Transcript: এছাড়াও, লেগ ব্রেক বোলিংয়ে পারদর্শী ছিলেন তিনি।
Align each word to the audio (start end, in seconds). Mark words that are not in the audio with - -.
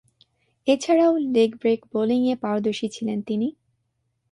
এছাড়াও, 0.67 1.13
লেগ 1.35 1.51
ব্রেক 1.55 1.79
বোলিংয়ে 1.93 2.35
পারদর্শী 2.35 2.87
ছিলেন 2.89 3.19
তিনি। 3.21 3.47